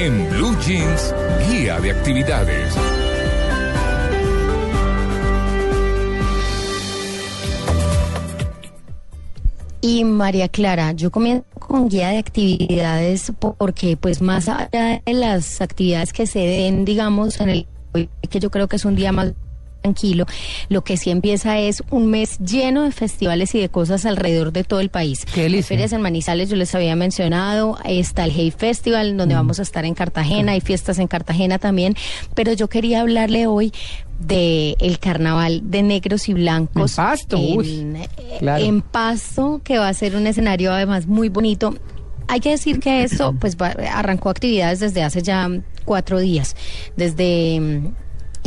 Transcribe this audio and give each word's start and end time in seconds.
En 0.00 0.30
Blue 0.30 0.56
Jeans, 0.64 1.12
guía 1.50 1.80
de 1.80 1.90
actividades. 1.90 2.72
Y 9.80 10.04
María 10.04 10.46
Clara, 10.48 10.92
yo 10.92 11.10
comienzo 11.10 11.44
con 11.58 11.88
guía 11.88 12.10
de 12.10 12.18
actividades 12.18 13.32
porque 13.40 13.96
pues 13.96 14.22
más 14.22 14.48
allá 14.48 15.02
de 15.04 15.12
las 15.14 15.60
actividades 15.60 16.12
que 16.12 16.28
se 16.28 16.38
den, 16.38 16.84
digamos, 16.84 17.40
en 17.40 17.48
el 17.48 17.66
que 18.30 18.38
yo 18.38 18.50
creo 18.52 18.68
que 18.68 18.76
es 18.76 18.84
un 18.84 18.94
día 18.94 19.10
más 19.10 19.32
tranquilo. 19.82 20.26
Lo 20.68 20.82
que 20.82 20.96
sí 20.96 21.10
empieza 21.10 21.58
es 21.58 21.82
un 21.90 22.06
mes 22.08 22.38
lleno 22.40 22.82
de 22.82 22.92
festivales 22.92 23.54
y 23.54 23.60
de 23.60 23.68
cosas 23.68 24.04
alrededor 24.06 24.52
de 24.52 24.64
todo 24.64 24.80
el 24.80 24.88
país. 24.90 25.24
Qué 25.32 25.40
Hay 25.40 25.44
delicia. 25.44 25.68
ferias 25.68 25.92
en 25.92 26.00
Manizales, 26.02 26.48
yo 26.50 26.56
les 26.56 26.74
había 26.74 26.96
mencionado, 26.96 27.78
está 27.84 28.24
el 28.24 28.32
Hey 28.34 28.50
Festival, 28.56 29.16
donde 29.16 29.34
Mm. 29.34 29.38
vamos 29.38 29.58
a 29.60 29.62
estar 29.62 29.84
en 29.84 29.94
Cartagena, 29.94 30.52
hay 30.52 30.60
fiestas 30.60 30.98
en 30.98 31.06
Cartagena 31.06 31.58
también, 31.58 31.94
pero 32.34 32.52
yo 32.52 32.68
quería 32.68 33.00
hablarle 33.02 33.46
hoy 33.46 33.72
de 34.18 34.74
el 34.80 34.98
carnaval 34.98 35.60
de 35.70 35.82
negros 35.84 36.28
y 36.28 36.34
blancos 36.34 36.92
En 36.98 37.04
Pasto, 37.04 37.36
en, 37.38 37.96
eh, 37.96 38.08
claro. 38.40 38.64
en 38.64 38.82
Pasto, 38.82 39.60
que 39.62 39.78
va 39.78 39.88
a 39.88 39.94
ser 39.94 40.16
un 40.16 40.26
escenario 40.26 40.72
además 40.72 41.06
muy 41.06 41.28
bonito. 41.28 41.74
Hay 42.26 42.40
que 42.40 42.50
decir 42.50 42.80
que 42.80 43.04
esto 43.04 43.34
pues 43.40 43.56
va- 43.56 43.74
arrancó 43.92 44.28
actividades 44.28 44.80
desde 44.80 45.02
hace 45.04 45.22
ya 45.22 45.48
cuatro 45.84 46.18
días, 46.18 46.56
desde 46.96 47.60
mm, 47.60 47.94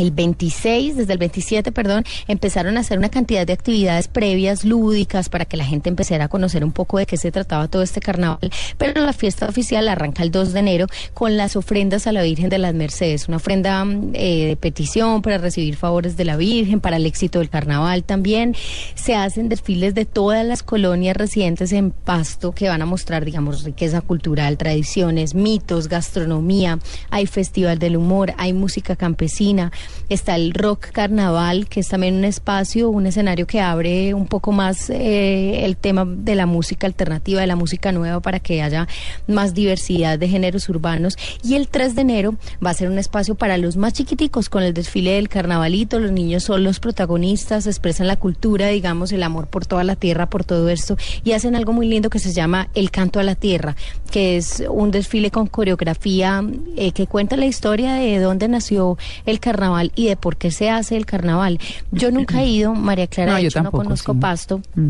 el 0.02 0.11
26, 0.11 0.97
desde 0.97 1.13
el 1.13 1.19
27, 1.19 1.71
perdón, 1.71 2.03
empezaron 2.27 2.77
a 2.77 2.81
hacer 2.81 2.97
una 2.97 3.09
cantidad 3.09 3.45
de 3.45 3.53
actividades 3.53 4.07
previas, 4.07 4.66
lúdicas, 4.66 5.30
para 5.30 5.45
que 5.45 5.57
la 5.57 5.66
gente 5.66 5.89
empezara 5.89 6.25
a 6.25 6.27
conocer 6.27 6.63
un 6.63 6.71
poco 6.71 6.97
de 6.97 7.05
qué 7.05 7.17
se 7.17 7.31
trataba 7.31 7.67
todo 7.67 7.81
este 7.81 8.02
carnaval. 8.02 8.52
Pero 8.77 9.02
la 9.02 9.13
fiesta 9.13 9.47
oficial 9.47 9.88
arranca 9.88 10.23
el 10.23 10.31
2 10.31 10.53
de 10.53 10.59
enero 10.59 10.88
con 11.13 11.38
las 11.38 11.55
ofrendas 11.55 12.07
a 12.07 12.11
la 12.11 12.23
Virgen 12.23 12.49
de 12.49 12.57
las 12.57 12.73
Mercedes, 12.73 13.27
una 13.27 13.38
ofrenda 13.38 13.83
mm, 13.83 14.11
eh, 14.13 14.45
de 14.47 14.55
petición 14.55 15.22
para 15.22 15.38
recibir 15.38 15.75
favores 15.75 16.17
de 16.17 16.25
la 16.25 16.38
Virgen, 16.38 16.79
para 16.79 16.97
el 16.97 17.05
éxito 17.05 17.39
del 17.39 17.49
carnaval 17.49 18.03
también. 18.03 18.55
Se 18.95 19.16
hacen 19.16 19.49
desfiles 19.49 19.94
de 19.94 20.05
todas 20.05 20.45
las 20.45 20.63
colonias 20.63 21.16
residentes 21.16 21.72
en 21.72 21.91
Pasto 21.91 22.52
que 22.52 22.69
van 22.69 22.81
a 22.81 22.85
mostrar, 22.85 23.25
digamos, 23.25 23.63
riqueza 23.63 24.02
cultural, 24.02 24.57
tradiciones, 24.57 25.35
mitos, 25.35 25.88
gastronomía. 25.88 26.79
Hay 27.09 27.25
festival 27.25 27.79
del 27.79 27.97
humor, 27.97 28.33
hay 28.38 28.53
música 28.53 28.95
campesina, 28.95 29.72
está 30.09 30.36
el 30.36 30.53
rock 30.53 30.92
carnaval, 30.92 31.67
que 31.67 31.80
es 31.80 31.88
también 31.88 32.16
un 32.16 32.25
espacio, 32.25 32.89
un 32.89 33.06
escenario 33.08 33.47
que 33.47 33.61
abre 33.61 34.14
un 34.14 34.28
poco 34.28 34.52
más 34.52 34.89
eh, 34.89 35.66
el 35.66 35.78
tema 35.78 36.06
de 36.06 36.36
la 36.36 36.45
música 36.45 36.88
alternativa, 36.88 37.42
de 37.42 37.47
la 37.47 37.56
música 37.56 37.92
nueva, 37.92 38.19
para 38.19 38.39
que 38.39 38.62
haya 38.62 38.88
más 39.28 39.53
diversidad 39.53 40.19
de 40.19 40.28
géneros 40.28 40.69
urbanos. 40.69 41.17
Y 41.44 41.56
el 41.56 41.67
3 41.67 41.95
de 41.95 42.02
enero 42.02 42.36
va 42.64 42.72
a 42.72 42.73
ser 42.73 42.89
un 42.89 42.97
espacio 42.97 43.36
para 43.36 43.58
los 43.58 43.78
más 43.78 43.94
chiquiticos 43.94 44.50
con 44.50 44.64
el 44.64 44.73
desfile 44.73 45.14
del 45.14 45.30
carnavalito. 45.30 46.00
Los 46.00 46.12
niños 46.12 46.44
son 46.44 46.64
los 46.64 46.80
protagonistas, 46.80 47.68
expresan 47.68 48.07
la 48.07 48.16
cultura, 48.16 48.68
digamos, 48.68 49.12
el 49.12 49.24
amor 49.24 49.47
por 49.47 49.66
toda 49.66 49.84
la 49.84 49.96
tierra, 49.96 50.30
por 50.30 50.44
todo 50.44 50.69
esto, 50.69 50.97
y 51.24 51.31
hacen 51.31 51.56
algo 51.56 51.74
muy 51.74 51.88
lindo 51.88 52.09
que 52.09 52.19
se 52.19 52.34
llama 52.34 52.69
El 52.74 52.91
Canto 52.91 53.19
a 53.19 53.24
la 53.24 53.35
Tierra, 53.35 53.75
que 54.12 54.38
es 54.38 54.63
un 54.69 54.91
desfile 54.91 55.31
con 55.31 55.47
coreografía 55.47 56.44
eh, 56.75 56.91
que 56.91 57.07
cuenta 57.07 57.38
la 57.38 57.46
historia 57.46 57.94
de 57.96 58.19
dónde 58.19 58.47
nació 58.47 58.97
el 59.25 59.40
carnaval 59.40 59.70
y 59.95 60.07
de 60.07 60.15
por 60.15 60.37
qué 60.37 60.51
se 60.51 60.69
hace 60.69 60.97
el 60.97 61.05
carnaval. 61.05 61.59
Yo 61.91 62.11
nunca 62.11 62.41
he 62.41 62.47
ido, 62.47 62.73
María 62.75 63.07
Clara, 63.07 63.31
No, 63.31 63.37
de 63.37 63.43
yo 63.43 63.47
hecho, 63.47 63.59
no 63.59 63.63
tampoco, 63.65 63.83
conozco 63.83 64.13
sí. 64.13 64.19
Pasto. 64.19 64.61
Mm. 64.75 64.89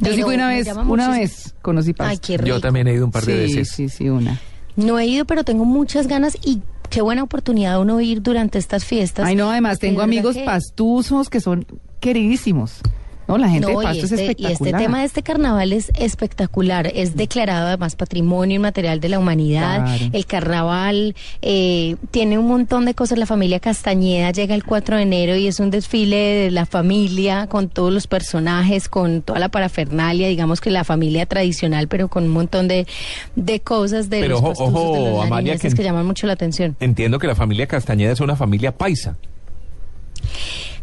Yo 0.00 0.12
sí 0.12 0.22
fui 0.22 0.34
una 0.34 0.48
me 0.48 0.56
vez, 0.56 0.68
una 0.86 1.08
vez 1.10 1.54
conocí 1.62 1.92
Pasto. 1.94 2.10
Ay, 2.10 2.18
qué 2.18 2.36
rico. 2.36 2.48
Yo 2.48 2.60
también 2.60 2.86
he 2.88 2.92
ido 2.94 3.04
un 3.06 3.12
par 3.12 3.24
de 3.24 3.32
sí, 3.48 3.54
veces. 3.56 3.74
sí, 3.74 3.88
sí, 3.88 4.08
una. 4.10 4.38
No 4.76 4.98
he 4.98 5.06
ido, 5.06 5.24
pero 5.24 5.42
tengo 5.44 5.64
muchas 5.64 6.06
ganas 6.06 6.36
y 6.44 6.60
qué 6.90 7.00
buena 7.00 7.22
oportunidad 7.22 7.80
uno 7.80 8.00
ir 8.00 8.20
durante 8.22 8.58
estas 8.58 8.84
fiestas. 8.84 9.26
Ay, 9.26 9.36
no, 9.36 9.50
además 9.50 9.78
tengo 9.78 10.02
amigos 10.02 10.36
que- 10.36 10.44
pastuzos 10.44 11.30
que 11.30 11.40
son 11.40 11.66
queridísimos. 12.00 12.80
No, 13.28 13.38
la 13.38 13.48
gente 13.48 13.72
No, 13.72 13.80
de 13.80 13.98
es 13.98 14.04
este, 14.04 14.16
y 14.16 14.46
espectacular. 14.46 14.52
este 14.52 14.72
tema 14.72 15.00
de 15.00 15.04
este 15.06 15.22
carnaval 15.22 15.72
es 15.72 15.90
espectacular. 15.98 16.90
Es 16.94 17.16
declarado 17.16 17.68
además 17.68 17.96
patrimonio 17.96 18.56
inmaterial 18.56 19.00
de 19.00 19.08
la 19.08 19.18
humanidad. 19.18 19.84
Claro. 19.84 20.04
El 20.12 20.26
carnaval 20.26 21.14
eh, 21.42 21.96
tiene 22.10 22.38
un 22.38 22.46
montón 22.46 22.84
de 22.84 22.94
cosas. 22.94 23.18
La 23.18 23.26
familia 23.26 23.60
Castañeda 23.60 24.30
llega 24.30 24.54
el 24.54 24.64
4 24.64 24.96
de 24.96 25.02
enero 25.02 25.36
y 25.36 25.46
es 25.46 25.60
un 25.60 25.70
desfile 25.70 26.16
de 26.16 26.50
la 26.50 26.66
familia 26.66 27.46
con 27.48 27.68
todos 27.68 27.92
los 27.92 28.06
personajes, 28.06 28.88
con 28.88 29.22
toda 29.22 29.38
la 29.38 29.48
parafernalia, 29.48 30.28
digamos 30.28 30.60
que 30.60 30.70
la 30.70 30.84
familia 30.84 31.26
tradicional, 31.26 31.88
pero 31.88 32.08
con 32.08 32.24
un 32.24 32.30
montón 32.30 32.68
de, 32.68 32.86
de 33.34 33.60
cosas 33.60 34.08
de 34.10 34.20
Pero 34.20 34.40
los 34.40 34.58
ojo, 34.58 34.64
ojo, 34.64 34.94
de 34.94 35.10
los 35.10 35.24
Amalia, 35.24 35.56
que 35.58 35.82
llaman 35.82 36.06
mucho 36.06 36.26
la 36.26 36.32
atención. 36.34 36.76
Entiendo 36.80 37.18
que 37.18 37.26
la 37.26 37.34
familia 37.34 37.66
Castañeda 37.66 38.12
es 38.12 38.20
una 38.20 38.36
familia 38.36 38.76
paisa. 38.76 39.16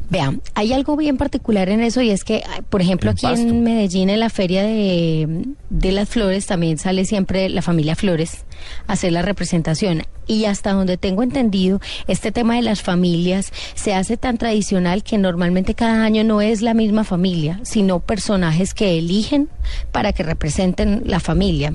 Vean, 0.09 0.41
hay 0.53 0.74
algo 0.74 0.96
bien 0.96 1.18
particular 1.18 1.69
en 1.69 1.81
eso 1.81 2.02
y 2.02 2.12
es 2.12 2.24
que, 2.24 2.44
por 2.69 2.81
ejemplo, 2.81 3.09
En 3.09 3.16
aquí 3.16 3.25
Pasto. 3.25 3.47
en 3.47 3.64
Medellín, 3.64 4.09
en 4.09 4.19
la 4.19 4.30
feria 4.30 4.64
de, 4.64 5.46
de 5.69 5.91
las 5.91 6.09
flores, 6.09 6.46
también 6.46 6.78
sale 6.78 7.06
siempre 7.06 7.50
la 7.50 7.62
familia 7.62 7.96
Flores 7.96 8.46
a 8.88 8.94
hacer 8.94 9.12
la 9.12 9.22
representación. 9.22 10.03
Y 10.25 10.46
hasta 10.46 10.72
donde 10.72 10.97
tengo 10.97 11.24
entendido, 11.24 11.81
este 12.08 12.31
tema 12.31 12.56
de 12.56 12.62
las 12.62 12.81
familias 12.81 13.52
se 13.75 13.94
hace 13.94 14.16
tan 14.16 14.38
tradicional 14.38 15.03
que 15.03 15.18
normalmente 15.18 15.74
cada 15.74 16.03
año 16.03 16.24
no 16.24 16.42
es 16.42 16.62
la 16.62 16.74
misma 16.74 17.03
familia, 17.03 17.59
sino 17.63 18.00
personajes 18.00 18.74
que 18.74 18.97
eligen 18.97 19.50
para 19.92 20.13
que 20.13 20.24
representen 20.24 21.03
la 21.06 21.19
familia. 21.19 21.74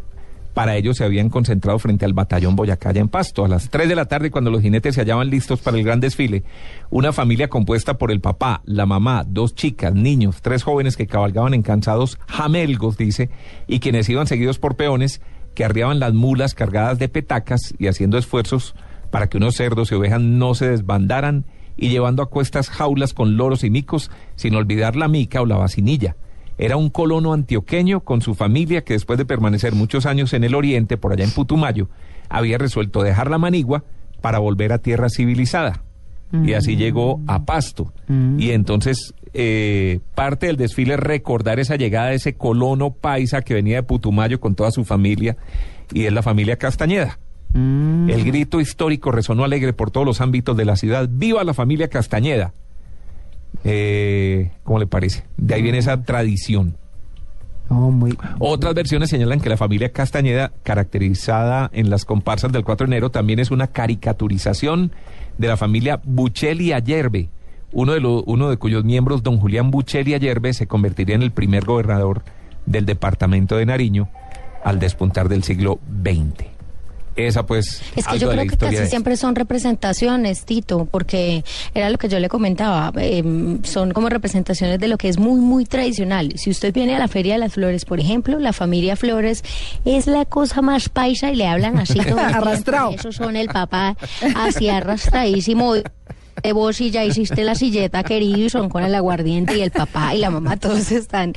Para 0.54 0.76
ello 0.76 0.94
se 0.94 1.04
habían 1.04 1.30
concentrado 1.30 1.80
frente 1.80 2.06
al 2.06 2.14
batallón 2.14 2.56
Boyacá 2.56 2.92
en 2.92 3.08
Pasto. 3.08 3.46
A 3.46 3.48
las 3.48 3.70
3 3.70 3.88
de 3.88 3.96
la 3.96 4.06
tarde, 4.06 4.32
cuando 4.32 4.52
los 4.52 4.62
jinetes 4.62 4.96
se 4.96 5.02
hallaban 5.02 5.30
listos 5.30 5.62
para 5.62 5.78
el 5.78 5.84
gran 5.84 6.00
desfile, 6.00 6.44
una 6.90 7.14
familia 7.14 7.50
compuesta 7.50 7.98
por 7.98 8.12
el 8.12 8.20
papá, 8.20 8.62
la 8.66 8.86
mamá, 8.86 9.24
dos 9.28 9.56
chicas, 9.56 9.94
niños, 9.94 10.42
tres 10.42 10.64
jóvenes 10.64 10.98
que 10.98 11.08
cabalgaban 11.08 11.54
en 11.54 11.62
cansados 11.62 12.18
jamelgos, 12.28 12.98
dice, 12.98 13.30
y 13.68 13.80
quienes 13.80 14.10
iban 14.10 14.28
seguidos 14.28 14.60
por 14.60 14.76
peones 14.76 15.22
que 15.54 15.64
arriaban 15.64 16.00
las 16.00 16.14
mulas 16.14 16.56
cargadas 16.56 17.00
de 17.00 17.10
petacas 17.10 17.74
y 17.78 17.88
haciendo 17.88 18.18
esfuerzos 18.18 18.76
para 19.12 19.28
que 19.28 19.38
unos 19.38 19.56
cerdos 19.56 19.92
y 19.92 19.96
ovejas 19.96 20.22
no 20.22 20.54
se 20.56 20.70
desbandaran 20.70 21.46
y 21.78 21.90
llevando 21.90 22.22
a 22.22 22.30
cuestas 22.30 22.70
jaulas 22.70 23.14
con 23.14 23.38
loros 23.38 23.64
y 23.64 23.70
micos, 23.70 24.12
sin 24.36 24.56
olvidar 24.56 24.96
la 24.96 25.08
mica 25.08 25.42
o 25.42 25.46
la 25.46 25.58
vacinilla. 25.58 26.16
Era 26.60 26.76
un 26.76 26.90
colono 26.90 27.34
antioqueño 27.34 28.02
con 28.02 28.22
su 28.22 28.36
familia 28.36 28.84
que 28.84 28.94
después 28.94 29.18
de 29.18 29.26
permanecer 29.26 29.74
muchos 29.74 30.06
años 30.06 30.34
en 30.34 30.44
el 30.44 30.54
oriente, 30.54 30.98
por 30.98 31.14
allá 31.14 31.24
en 31.24 31.32
Putumayo, 31.32 31.88
había 32.28 32.58
resuelto 32.58 33.02
dejar 33.02 33.32
la 33.32 33.38
manigua 33.38 33.86
para 34.22 34.40
volver 34.40 34.74
a 34.74 34.80
tierra 34.80 35.10
civilizada. 35.10 35.84
Y 36.44 36.54
así 36.54 36.76
llegó 36.76 37.22
a 37.26 37.44
Pasto. 37.46 37.92
Y 38.38 38.52
entonces 38.52 39.16
eh, 39.34 40.00
parte 40.14 40.46
del 40.48 40.58
desfile 40.58 40.94
es 40.96 41.00
recordar 41.00 41.60
esa 41.60 41.76
llegada 41.76 42.10
de 42.10 42.16
ese 42.16 42.36
colono 42.36 42.92
paisa 42.92 43.42
que 43.42 43.56
venía 43.56 43.78
de 43.78 43.84
Putumayo 43.84 44.40
con 44.40 44.54
toda 44.54 44.70
su 44.72 44.84
familia 44.84 45.38
y 45.94 46.06
es 46.06 46.14
la 46.14 46.22
familia 46.22 46.58
Castañeda. 46.58 47.18
mm, 47.54 48.10
El 48.12 48.26
grito 48.26 48.60
histórico 48.60 49.12
resonó 49.12 49.44
alegre 49.44 49.74
por 49.74 49.90
todos 49.90 50.06
los 50.06 50.22
ámbitos 50.22 50.56
de 50.56 50.66
la 50.66 50.76
ciudad. 50.76 51.08
¡Viva 51.10 51.44
la 51.44 51.54
familia 51.56 51.88
Castañeda! 51.88 52.54
Eh, 53.64 54.52
¿Cómo 54.64 54.80
le 54.80 54.88
parece? 54.88 55.24
De 55.38 55.56
ahí 55.56 55.62
viene 55.62 55.80
esa 55.80 56.02
tradición. 56.04 56.78
muy, 57.70 58.18
Otras 58.40 58.74
versiones 58.74 59.10
señalan 59.10 59.42
que 59.42 59.50
la 59.50 59.58
familia 59.58 59.92
Castañeda, 59.92 60.52
caracterizada 60.64 61.70
en 61.74 61.90
las 61.90 62.06
comparsas 62.06 62.52
del 62.52 62.64
4 62.64 62.88
de 62.88 62.94
enero, 62.96 63.12
también 63.12 63.40
es 63.40 63.52
una 63.52 63.68
caricaturización 63.68 64.92
de 65.38 65.48
la 65.48 65.58
familia 65.58 66.02
Buccelli 66.04 66.74
Ayerbe, 66.74 67.30
uno 67.72 67.94
de, 67.94 68.00
los 68.00 68.24
uno 68.26 68.50
de 68.50 68.58
cuyos 68.58 68.84
miembros, 68.84 69.24
don 69.24 69.38
Julián 69.38 69.72
Buccelli 69.72 70.14
Ayerbe, 70.14 70.54
se 70.54 70.68
convertiría 70.68 71.16
en 71.16 71.22
el 71.22 71.32
primer 71.32 71.66
gobernador 71.66 72.24
del 72.66 72.86
departamento 72.86 73.56
de 73.56 73.66
Nariño 73.66 74.10
al 74.64 74.80
despuntar 74.80 75.30
del 75.30 75.44
siglo 75.44 75.80
XX. 76.04 76.59
Esa 77.16 77.46
pues 77.46 77.82
Es 77.96 78.06
que 78.06 78.12
algo 78.12 78.22
yo 78.22 78.32
creo 78.32 78.48
que 78.48 78.58
casi 78.58 78.88
siempre 78.88 79.18
son 79.18 79.36
representaciones, 79.36 80.46
Tito, 80.46 80.86
porque 80.86 81.44
era 81.74 81.90
lo 81.90 81.98
que 81.98 82.08
yo 82.08 82.20
le 82.20 82.30
comentaba, 82.30 82.92
eh, 82.98 83.24
son 83.64 83.92
como 83.92 84.10
representaciones 84.10 84.80
de 84.80 84.88
lo 84.88 84.98
que 84.98 85.10
es 85.10 85.20
muy, 85.20 85.40
muy 85.40 85.66
tradicional. 85.66 86.34
Si 86.36 86.50
usted 86.50 86.74
viene 86.74 86.96
a 86.96 87.00
la 87.00 87.08
Feria 87.08 87.34
de 87.34 87.40
las 87.40 87.54
Flores, 87.54 87.86
por 87.86 88.00
ejemplo, 88.00 88.40
la 88.40 88.54
familia 88.54 88.96
Flores 88.96 89.44
es 89.86 90.08
la 90.08 90.26
cosa 90.26 90.62
más 90.62 90.90
paisa 90.90 91.32
y 91.32 91.36
le 91.36 91.48
hablan 91.48 91.78
así 91.78 92.00
todo. 92.00 92.20
Arrastrado. 92.30 92.92
Esos 92.92 93.16
son 93.16 93.36
el 93.36 93.48
papá 93.48 93.96
así 94.36 94.70
arrastradísimo. 94.70 95.74
De 96.42 96.54
vos 96.54 96.80
y 96.80 96.90
ya 96.90 97.04
hiciste 97.04 97.44
la 97.44 97.54
silleta, 97.54 98.02
querido, 98.04 98.38
y 98.38 98.50
son 98.50 98.70
con 98.70 98.86
el 98.86 98.96
aguardiente 98.96 99.58
y 99.58 99.62
el 99.62 99.72
papá 99.72 100.16
y 100.16 100.20
la 100.20 100.30
mamá, 100.30 100.56
todos 100.56 100.90
están 100.90 101.34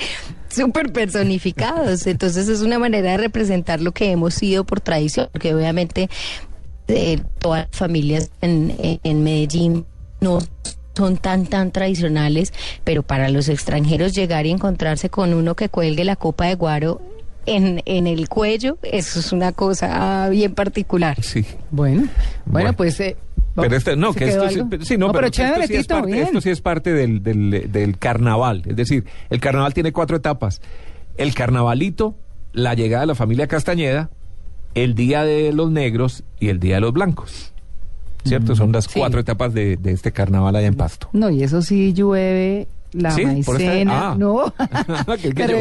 súper 0.54 0.93
personificados. 0.93 2.06
Entonces 2.06 2.49
es 2.49 2.60
una 2.62 2.78
manera 2.78 3.12
de 3.12 3.16
representar 3.19 3.81
lo 3.81 3.93
que 3.93 4.10
hemos 4.10 4.34
sido 4.34 4.64
por 4.64 4.81
tradición, 4.81 5.28
porque 5.32 5.54
obviamente 5.54 6.08
eh, 6.88 7.20
todas 7.38 7.66
las 7.70 7.76
familias 7.78 8.31
en, 8.40 8.75
en- 8.78 9.00
en 9.02 9.22
Medellín 9.22 9.87
no 10.20 10.38
son 10.94 11.16
tan 11.16 11.46
tan 11.46 11.70
tradicionales, 11.72 12.52
pero 12.84 13.02
para 13.02 13.28
los 13.31 13.49
extranjeros 13.49 14.12
llegar 14.14 14.44
y 14.46 14.50
encontrarse 14.50 15.08
con 15.08 15.32
uno 15.32 15.54
que 15.54 15.69
cuelgue 15.70 16.04
la 16.04 16.16
copa 16.16 16.46
de 16.46 16.54
guaro 16.54 17.00
en, 17.46 17.82
en 17.87 18.06
el 18.06 18.28
cuello, 18.28 18.78
eso 18.82 19.19
es 19.20 19.32
una 19.32 19.52
cosa 19.52 20.28
bien 20.28 20.54
particular. 20.54 21.20
Sí. 21.22 21.44
bueno, 21.70 22.02
bueno, 22.02 22.10
Bueno. 22.44 22.72
pues... 22.75 23.00
eh, 23.00 23.16
Pero 23.54 23.76
este, 23.76 23.96
no, 23.96 24.12
¿se 24.12 24.19
que 24.19 24.28
esto 24.28 24.49
sí, 24.82 24.96
no, 24.96 25.12
pero, 25.12 25.28
chévere, 25.28 25.64
esto, 25.64 25.75
sí 25.75 25.81
es 25.81 25.87
parte, 25.87 26.12
bien. 26.12 26.22
esto 26.25 26.40
sí 26.40 26.50
es 26.50 26.60
parte 26.60 26.93
del, 26.93 27.22
del, 27.22 27.70
del 27.70 27.99
carnaval. 27.99 28.62
Es 28.66 28.76
decir, 28.76 29.04
el 29.31 29.40
carnaval 29.40 29.75
tiene 29.75 29.93
cuatro 29.93 30.16
etapas. 30.16 30.60
El 31.19 31.34
carnavalito, 31.34 32.14
la 32.54 32.75
llegada 32.75 33.02
de 33.02 33.08
la 33.08 33.14
familia 33.14 33.46
Castañeda, 33.46 34.08
el 34.75 34.94
día 34.94 35.25
de 35.25 35.52
los 35.52 35.70
negros 35.70 36.25
y 36.40 36.49
el 36.49 36.58
día 36.60 36.76
de 36.76 36.81
los 36.81 36.93
blancos. 36.94 37.52
¿Cierto? 38.25 38.54
Son 38.56 38.70
las 38.72 38.87
Mm, 38.88 38.99
cuatro 38.99 39.20
etapas 39.20 39.52
de, 39.52 39.76
de 39.76 39.93
este 39.93 40.12
carnaval 40.12 40.54
allá 40.56 40.69
en 40.69 40.75
Pasto. 40.76 41.08
No, 41.12 41.28
y 41.28 41.43
eso 41.43 41.60
sí 41.60 41.93
llueve 41.93 42.69
la 42.93 43.08
esta- 43.10 43.22
maicena. 43.22 44.10
ah. 44.12 44.16
No. 44.16 44.54
que 45.20 45.34
que 45.34 45.34
Pero- 45.34 45.58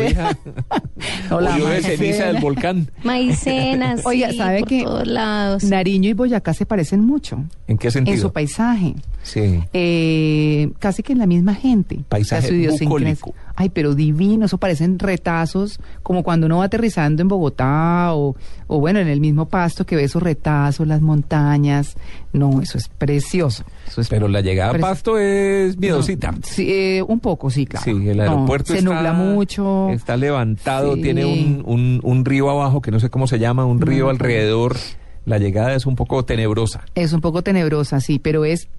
llovía. 1.21 1.29
No, 1.29 1.41
la 1.41 1.55
o 1.55 1.59
maicena. 1.67 1.97
ceniza 1.97 2.25
del 2.25 2.37
volcán. 2.41 2.91
Maicenas, 3.03 4.01
Oiga, 4.05 4.31
sí, 4.31 4.37
¿sabe 4.37 4.59
por 4.59 4.67
que 4.69 4.83
todos 4.83 5.07
lados. 5.07 5.63
Nariño 5.63 6.09
y 6.09 6.13
Boyacá 6.13 6.53
se 6.53 6.65
parecen 6.65 7.01
mucho 7.01 7.43
¿En 7.67 7.77
qué 7.77 7.91
sentido? 7.91 8.15
en 8.15 8.21
su 8.21 8.31
paisaje? 8.33 8.95
Sí. 9.23 9.61
Eh, 9.73 10.71
casi 10.79 11.03
que 11.03 11.13
en 11.13 11.19
la 11.19 11.27
misma 11.27 11.53
gente. 11.53 11.99
Paisaje 12.09 12.67
bucólico. 12.69 13.33
Ay, 13.55 13.69
pero 13.69 13.95
divino, 13.95 14.45
eso 14.45 14.57
parecen 14.57 14.97
retazos, 14.99 15.79
como 16.03 16.23
cuando 16.23 16.45
uno 16.47 16.59
va 16.59 16.65
aterrizando 16.65 17.21
en 17.21 17.27
Bogotá 17.27 18.13
o, 18.13 18.35
o 18.67 18.79
bueno, 18.79 18.99
en 18.99 19.07
el 19.07 19.19
mismo 19.19 19.47
pasto 19.47 19.85
que 19.85 19.95
ve 19.95 20.03
esos 20.05 20.23
retazos, 20.23 20.87
las 20.87 21.01
montañas. 21.01 21.95
No, 22.33 22.61
eso 22.61 22.77
es 22.77 22.87
precioso. 22.87 23.63
Eso 23.87 24.01
es 24.01 24.07
Pero 24.09 24.27
la 24.27 24.41
llegada 24.41 24.73
a 24.75 24.79
Pasto 24.79 25.17
es 25.17 25.77
miedosita. 25.77 26.31
No, 26.31 26.37
sí, 26.43 26.65
eh, 26.71 27.03
un 27.05 27.19
poco, 27.19 27.49
sí, 27.49 27.65
claro. 27.65 27.83
Sí, 27.83 27.91
el 28.09 28.17
No, 28.17 28.23
aeropuerto 28.23 28.71
se 28.73 28.79
está, 28.79 28.89
nubla 28.93 29.11
mucho. 29.13 29.89
Está 29.89 30.15
levantado, 30.17 30.95
Sí. 30.95 31.01
tiene 31.01 31.25
un, 31.25 31.61
un, 31.65 31.99
un 32.03 32.25
río 32.25 32.49
abajo 32.49 32.81
que 32.81 32.91
no 32.91 32.99
sé 32.99 33.09
cómo 33.09 33.27
se 33.27 33.37
llama, 33.39 33.65
un 33.65 33.81
río 33.81 34.05
No. 34.05 34.09
alrededor. 34.11 34.77
La 35.25 35.37
llegada 35.37 35.75
es 35.75 35.85
un 35.85 35.95
poco 35.95 36.23
tenebrosa. 36.25 36.83
Es 36.95 37.13
un 37.13 37.21
poco 37.21 37.43
tenebrosa, 37.43 37.99
sí, 37.99 38.17
pero 38.17 38.43
es 38.45 38.69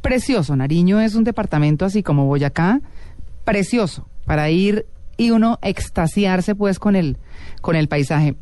precioso. 0.00 0.56
Nariño 0.56 1.00
es 1.00 1.14
un 1.14 1.24
departamento 1.24 1.84
así 1.84 2.02
como 2.02 2.26
Boyacá, 2.26 2.80
precioso, 3.44 4.06
para 4.24 4.50
ir 4.50 4.86
y 5.16 5.30
uno 5.30 5.58
extasiarse 5.62 6.54
pues 6.54 6.78
con 6.78 6.96
el, 6.96 7.18
con 7.60 7.76
el 7.76 7.88
paisaje. 7.88 8.34